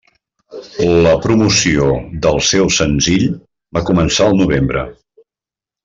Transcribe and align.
La 1.07 1.11
promoció 1.25 1.91
del 2.25 2.41
seu 2.53 2.73
senzill 2.79 3.29
va 3.79 3.85
començar 3.93 4.31
el 4.33 4.39
novembre. 4.45 4.89